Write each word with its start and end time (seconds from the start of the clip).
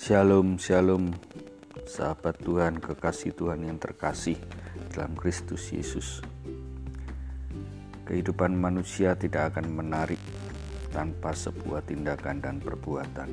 Shalom, 0.00 0.56
shalom, 0.56 1.12
sahabat 1.84 2.40
Tuhan, 2.40 2.80
kekasih 2.80 3.36
Tuhan 3.36 3.68
yang 3.68 3.76
terkasih 3.76 4.40
dalam 4.96 5.12
Kristus 5.12 5.68
Yesus. 5.76 6.24
Kehidupan 8.08 8.56
manusia 8.56 9.12
tidak 9.12 9.52
akan 9.52 9.68
menarik 9.68 10.16
tanpa 10.88 11.36
sebuah 11.36 11.84
tindakan 11.84 12.40
dan 12.40 12.64
perbuatan. 12.64 13.28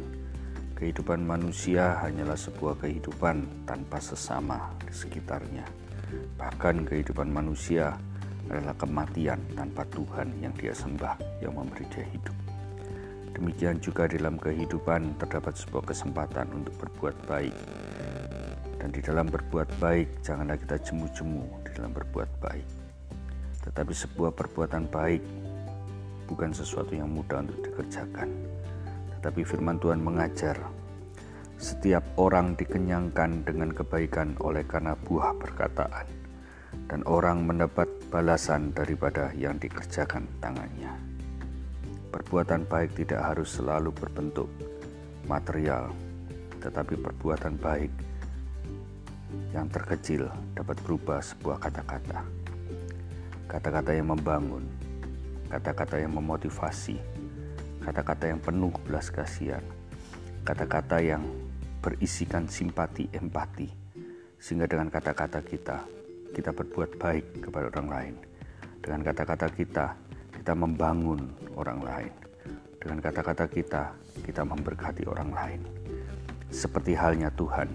Kehidupan 0.75 1.23
manusia 1.23 2.03
hanyalah 2.03 2.35
sebuah 2.35 2.83
kehidupan 2.83 3.63
tanpa 3.63 4.03
sesama 4.03 4.67
di 4.83 4.91
sekitarnya. 4.91 5.63
Bahkan 6.35 6.83
kehidupan 6.83 7.31
manusia 7.31 7.95
adalah 8.51 8.75
kematian 8.75 9.39
tanpa 9.55 9.87
Tuhan 9.87 10.35
yang 10.43 10.51
dia 10.59 10.75
sembah, 10.75 11.15
yang 11.39 11.55
memberi 11.55 11.87
dia 11.95 12.03
hidup. 12.11 12.36
Demikian 13.37 13.77
juga 13.77 14.09
dalam 14.09 14.41
kehidupan 14.41 15.21
terdapat 15.21 15.53
sebuah 15.53 15.93
kesempatan 15.93 16.49
untuk 16.57 16.73
berbuat 16.81 17.13
baik. 17.29 17.53
Dan 18.81 18.89
di 18.89 18.97
dalam 18.97 19.29
berbuat 19.29 19.77
baik, 19.77 20.25
janganlah 20.25 20.57
kita 20.57 20.81
jemu-jemu 20.81 21.45
di 21.61 21.69
dalam 21.77 21.93
berbuat 21.93 22.29
baik. 22.41 22.67
Tetapi 23.61 23.93
sebuah 23.93 24.33
perbuatan 24.33 24.89
baik 24.89 25.21
bukan 26.25 26.49
sesuatu 26.49 26.97
yang 26.97 27.13
mudah 27.13 27.45
untuk 27.45 27.61
dikerjakan. 27.61 28.25
Tetapi 29.17 29.41
firman 29.45 29.77
Tuhan 29.77 30.01
mengajar 30.01 30.57
setiap 31.61 32.05
orang 32.17 32.57
dikenyangkan 32.57 33.45
dengan 33.45 33.69
kebaikan 33.69 34.33
oleh 34.41 34.65
karena 34.65 34.97
buah 34.97 35.37
perkataan 35.37 36.05
dan 36.89 37.05
orang 37.05 37.45
mendapat 37.45 37.89
balasan 38.09 38.73
daripada 38.73 39.29
yang 39.33 39.57
dikerjakan 39.61 40.25
tangannya. 40.41 41.06
Perbuatan 42.07 42.63
baik 42.65 42.95
tidak 42.95 43.21
harus 43.21 43.59
selalu 43.59 43.91
berbentuk 43.91 44.47
material, 45.27 45.91
tetapi 46.63 46.95
perbuatan 46.95 47.59
baik 47.59 47.91
yang 49.51 49.67
terkecil 49.67 50.31
dapat 50.55 50.79
berubah 50.87 51.19
sebuah 51.19 51.59
kata-kata 51.59 52.47
kata-kata 53.47 53.95
yang 53.95 54.11
membangun, 54.11 54.67
kata-kata 55.47 56.03
yang 56.03 56.11
memotivasi, 56.19 56.99
kata-kata 57.79 58.35
yang 58.35 58.43
penuh 58.43 58.75
belas 58.83 59.07
kasihan, 59.07 59.63
kata-kata 60.43 60.99
yang 60.99 61.23
berisikan 61.79 62.43
simpati, 62.51 63.07
empati, 63.15 63.71
sehingga 64.35 64.67
dengan 64.67 64.91
kata-kata 64.91 65.39
kita, 65.47 65.79
kita 66.35 66.51
berbuat 66.51 66.99
baik 66.99 67.47
kepada 67.47 67.71
orang 67.71 67.87
lain. 67.87 68.15
Dengan 68.83 69.01
kata-kata 69.07 69.47
kita, 69.47 69.95
kita 70.47 70.63
membangun 70.63 71.27
orang 71.59 71.83
lain. 71.83 72.13
Dengan 72.79 73.03
kata-kata 73.03 73.51
kita, 73.51 73.91
kita 74.23 74.47
memberkati 74.47 75.03
orang 75.03 75.35
lain. 75.35 75.59
Seperti 76.47 76.95
halnya 76.95 77.27
Tuhan, 77.35 77.67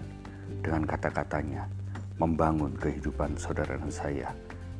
dengan 0.57 0.81
kata-katanya, 0.81 1.69
membangun 2.17 2.73
kehidupan 2.73 3.37
saudara 3.37 3.77
dan 3.77 3.93
saya 3.93 4.33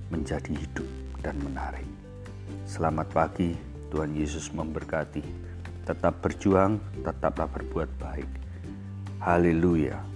menjadi 0.09 0.57
hidup 0.57 0.89
dan 1.21 1.37
menarik. 1.45 1.85
Selamat 2.65 3.13
pagi, 3.13 3.53
Tuhan 3.93 4.17
Yesus 4.17 4.49
memberkati. 4.49 5.21
Tetap 5.85 6.17
berjuang, 6.17 6.81
tetaplah 7.05 7.45
berbuat 7.45 7.93
baik. 8.01 8.29
Haleluya. 9.21 10.12